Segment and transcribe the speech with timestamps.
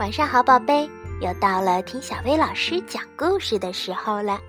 [0.00, 0.88] 晚上好，宝贝，
[1.20, 4.40] 又到了听小薇老师讲故事的时候了。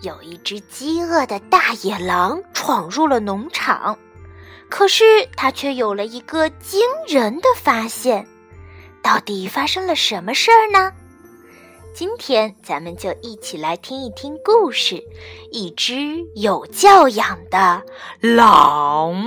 [0.00, 3.98] 有一只饥饿的大野狼闯入了农场，
[4.68, 8.24] 可是它却有了一个惊人的发现。
[9.02, 10.92] 到底发生了什么事儿呢？
[11.92, 15.02] 今天咱们就一起来听一听故事：
[15.50, 17.82] 一只有教养的
[18.20, 19.20] 狼。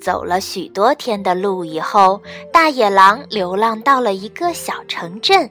[0.00, 2.20] 走了许多天的路以后，
[2.52, 5.48] 大野狼流浪到了一个小城镇。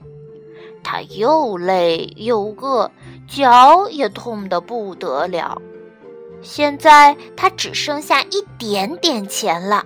[0.84, 2.90] 它又累又饿，
[3.27, 5.62] 脚也痛得不得了。
[6.41, 9.85] 现在他只剩下一点点钱了，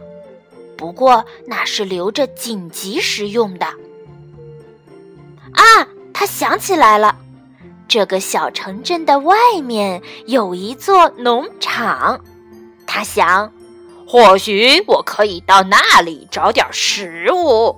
[0.77, 3.65] 不过那是留着紧急时用的。
[5.51, 5.63] 啊，
[6.13, 7.15] 他想起来了，
[7.87, 12.21] 这个小城镇的外面有一座农场。
[12.85, 13.51] 他想。
[14.13, 17.75] 或许我可以到那里找点食物。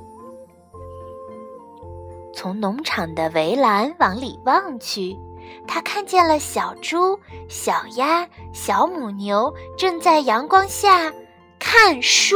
[2.33, 5.17] 从农场的围栏往里望去，
[5.65, 11.13] 他看见了小猪、小鸭、小母牛正在阳光下
[11.57, 12.35] 看书。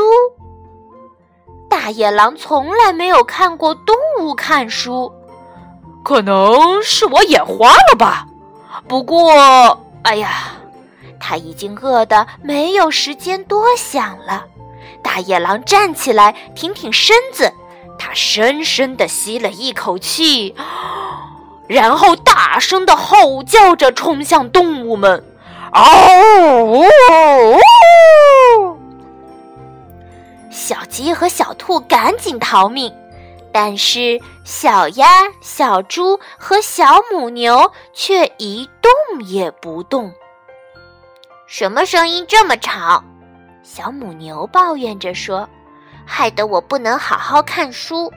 [1.69, 5.11] 大野狼从来没有看过动物看书，
[6.05, 8.25] 可能是我眼花了吧。
[8.87, 10.55] 不过，哎呀。
[11.19, 14.45] 他已经饿得没有时间多想了。
[15.03, 17.53] 大野狼站起来，挺挺身子，
[17.97, 20.55] 他深深地吸了一口气，
[21.67, 25.23] 然后大声地吼叫着冲向动物们
[25.71, 26.83] ：“嗷！”
[30.51, 32.93] 小鸡和小兔赶紧逃命，
[33.51, 35.07] 但是小鸭、
[35.41, 40.11] 小猪和小母牛却一动也不动。
[41.51, 43.03] 什么声音这么吵？
[43.63, 45.49] 小母牛抱怨着说
[46.05, 48.13] ：“害得我不能好好看书。”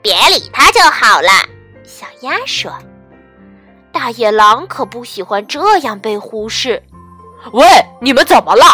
[0.00, 1.28] 别理它就好了。
[1.84, 2.72] 小鸭说
[3.92, 6.82] ：“大野狼可不喜欢这样被忽视。”
[7.52, 7.66] 喂，
[8.00, 8.64] 你们怎么了？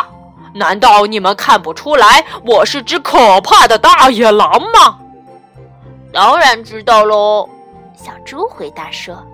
[0.55, 4.97] 难道你们看不出来我是只可怕的大野狼吗？
[6.13, 7.49] 当然知道喽。
[7.97, 9.27] 小猪回答说。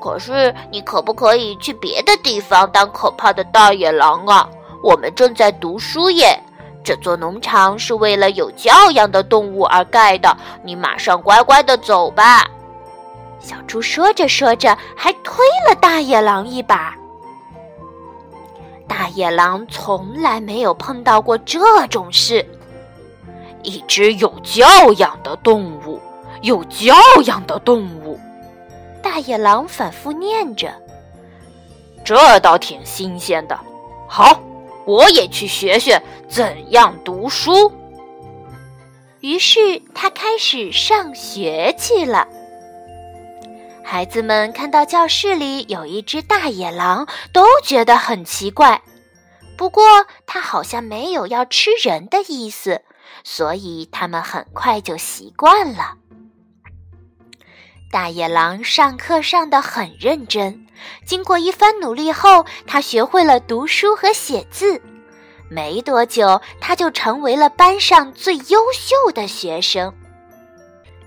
[0.00, 4.48] 可是，你可不可以去别的地方当可怕的大野狼啊？
[4.82, 6.40] 我们正在读书耶。
[6.82, 10.34] 这座农场是为了有教养的动物而盖的，
[10.64, 12.48] 你马上乖乖的走吧。
[13.38, 16.96] 小猪说着说着，还推了大野狼一把。
[18.88, 22.44] 大野狼从来没有碰到过这种事。
[23.62, 26.00] 一只有教养的动物，
[26.40, 26.94] 有教
[27.26, 28.18] 养的动物。
[29.10, 30.72] 大野狼反复念着
[32.06, 33.58] ：“这倒挺新鲜的。
[34.08, 34.40] 好，
[34.86, 37.72] 我也去学学怎样读书。”
[39.18, 42.28] 于是他开始上学去了。
[43.82, 48.80] 孩子们看到教室里有一只大野狼，都觉得很奇怪。
[49.56, 49.82] 不过
[50.24, 52.80] 它好像没有要吃人的意思，
[53.24, 55.96] 所以他们很快就习惯了。
[57.90, 60.64] 大野狼上课上得很认真，
[61.04, 64.80] 经过一番努力后，他学会了读书和写字。
[65.48, 69.92] 没多久，他就成为了班上最优秀的学生。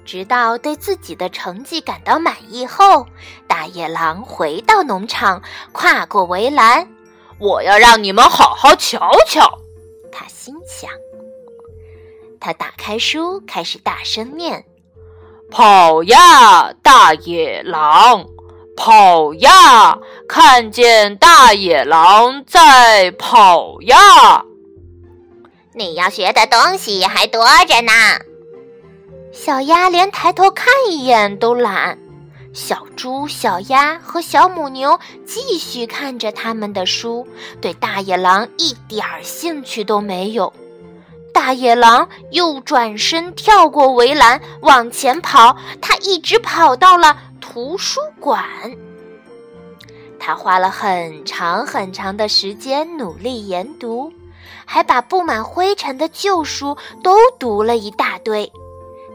[0.03, 3.07] 直到对自己的成绩感到满意后，
[3.47, 6.85] 大野狼回到农场，跨过围栏
[7.39, 9.50] ：“我要让你们好好瞧瞧。”
[10.11, 10.91] 他心想。
[12.41, 14.65] 他打开书，开始大声念。
[15.53, 18.25] 跑呀，大野狼！
[18.75, 24.43] 跑呀，看见大野狼在跑呀！
[25.75, 27.91] 你要学的东西还多着呢。
[29.31, 31.99] 小鸭连抬头看一眼都懒。
[32.51, 37.27] 小猪、小鸭和小母牛继续看着他们的书，
[37.61, 40.51] 对大野狼一点兴趣都没有。
[41.33, 48.45] 大野狼又转身跳过围栏往前跑，他一直跑到了图书馆。
[50.19, 54.13] 他花了很长很长的时间努力研读，
[54.63, 58.50] 还把布满灰尘的旧书都读了一大堆。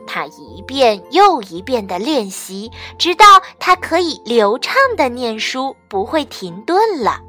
[0.06, 3.24] 他一遍又一遍地练习，直到
[3.58, 7.20] 他可以流畅地念书，不会停顿了。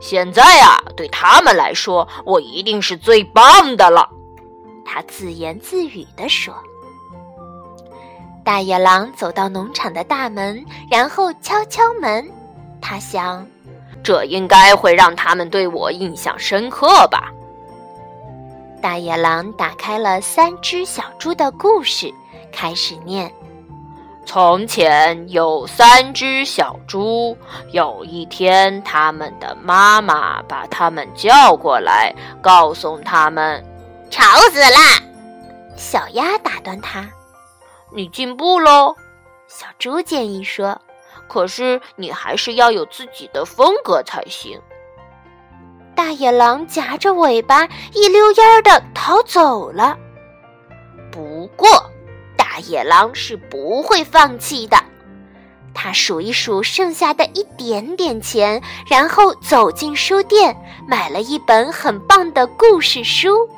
[0.00, 4.08] 现在啊，对他们来说，我一定是最棒的了。
[4.84, 6.54] 他自言自语地说。
[8.42, 12.28] 大野狼走到农场的大门，然后敲敲门。
[12.80, 13.46] 他想，
[14.02, 17.30] 这应该会让他们对我印象深刻吧。
[18.80, 22.12] 大野狼打开了《三只小猪》的故事，
[22.50, 23.30] 开始念：
[24.26, 27.36] 从前有三只小猪，
[27.72, 33.64] 有一天，他们的妈妈把他们叫过来，告诉他们
[34.08, 34.22] ：“吵
[34.52, 34.76] 死了！”
[35.76, 37.08] 小鸭打断他
[37.92, 38.94] ：“你进步喽。”
[39.48, 40.80] 小猪建议说
[41.26, 44.60] ：“可是你还是要有自己的风格才行。”
[45.96, 49.98] 大野狼夹着尾巴一溜烟儿的逃走了。
[51.10, 51.89] 不过，大
[52.60, 54.76] 野狼是不会放弃的。
[55.72, 60.54] 他数一数剩下的一点点钱，然后走进书店，
[60.86, 63.48] 买了一本很棒的故事书。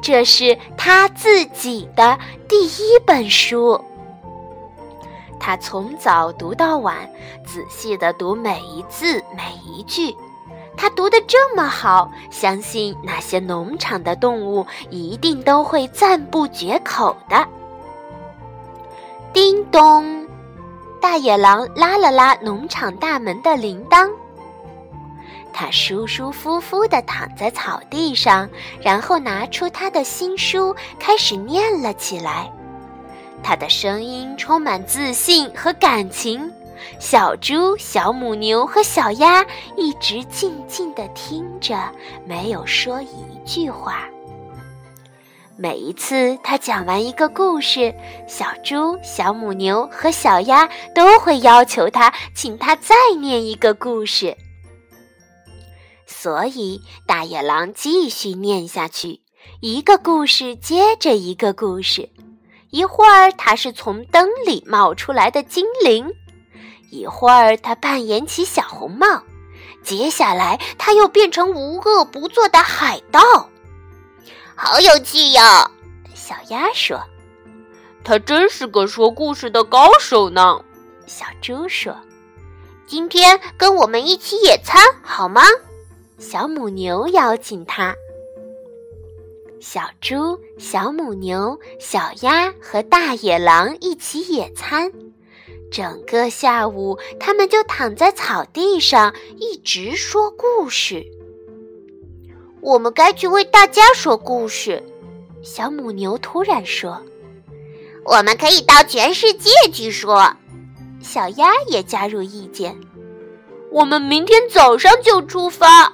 [0.00, 2.18] 这是他自己的
[2.48, 3.80] 第一本书。
[5.38, 6.96] 他从早读到晚，
[7.46, 10.16] 仔细的读每一字每一句。
[10.76, 17.46] 他读得这么好，相信那些农场的动物一定都会赞不绝口的。
[19.32, 20.26] 叮咚，
[21.00, 24.10] 大野狼拉了拉农场大门的铃铛。
[25.54, 28.46] 他舒舒服服地躺在草地上，
[28.82, 32.52] 然后拿出他的新书，开始念了起来。
[33.42, 36.52] 他的声音充满自信和感情。
[36.98, 39.42] 小猪、小母牛和小鸭
[39.76, 41.78] 一直静静地听着，
[42.26, 44.06] 没有说一句话。
[45.56, 47.94] 每一次他讲完一个故事，
[48.26, 54.36] 小猪、小母牛和小鸭都会要求他，请他再念一个故事。
[56.06, 59.20] 所以大野狼继续念下去，
[59.60, 62.08] 一个故事接着一个故事。
[62.70, 66.10] 一会儿，他是从灯里冒出来的精灵。
[66.90, 69.22] 一会儿，他扮演起小红帽，
[69.84, 73.20] 接下来他又变成无恶不作的海盗，
[74.54, 75.70] 好有趣哟！
[76.14, 77.00] 小鸭说
[78.04, 80.62] ：“他真是个说故事的高手呢。”
[81.06, 81.96] 小猪说
[82.86, 85.42] ：“今天跟我们一起野餐好吗？”
[86.18, 87.94] 小母牛邀请他。
[89.60, 94.92] 小猪、小母牛、小鸭和大野狼一起野餐。
[95.70, 101.04] 整个下午，他们就躺在草地上，一直说故事。
[102.62, 104.82] 我们该去为大家说故事。
[105.42, 107.02] 小母牛突然说
[108.06, 110.34] ：“我们可以到全世界去说。”
[111.02, 112.74] 小鸭也加入意见
[113.70, 115.92] ：“我们明天早上就出发。”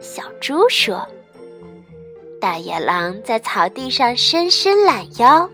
[0.00, 1.04] 小猪说
[2.38, 5.48] ：“大野狼在草地上伸伸懒腰。”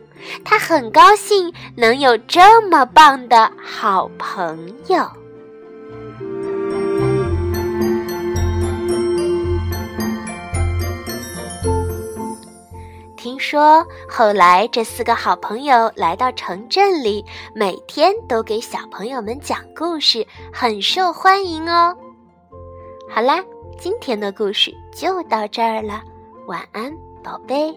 [0.44, 5.17] 他很高兴能有这么棒的好朋友。
[13.18, 21.94] 听说后来这四个好朋友来到城镇里，每天都给小朋友们讲故事，很受欢迎哦。
[23.10, 23.44] 好啦，
[23.76, 26.00] 今天的故事就到这儿了，
[26.46, 27.76] 晚安，宝贝。